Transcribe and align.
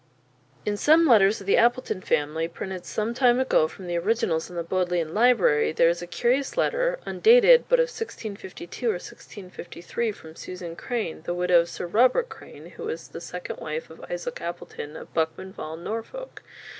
In 0.65 0.77
some 0.77 1.05
letters 1.05 1.41
of 1.41 1.45
the 1.45 1.57
Appleton 1.57 2.01
family, 2.01 2.47
printed 2.47 2.87
some 2.87 3.13
time 3.13 3.39
ago 3.39 3.67
from 3.67 3.85
the 3.85 3.99
originals 3.99 4.49
in 4.49 4.55
the 4.55 4.63
Bodleian 4.63 5.13
Library, 5.13 5.71
there 5.71 5.89
is 5.89 6.01
a 6.01 6.07
curious 6.07 6.57
letter, 6.57 6.97
undated, 7.05 7.65
but 7.69 7.77
of 7.77 7.83
1652 7.83 8.87
or 8.87 8.93
1653, 8.93 10.11
from 10.11 10.35
Susan 10.35 10.75
Crane, 10.75 11.21
the 11.25 11.35
widow 11.35 11.59
of 11.59 11.69
Sir 11.69 11.85
Robert 11.85 12.29
Crane, 12.29 12.71
who 12.71 12.85
was 12.85 13.09
the 13.09 13.21
second 13.21 13.59
wife 13.59 13.91
of 13.91 14.03
Isaac 14.09 14.41
Appleton 14.41 14.95
of 14.97 15.13
Buckman 15.13 15.53
Vall, 15.53 15.77
Norfolk. 15.77 16.41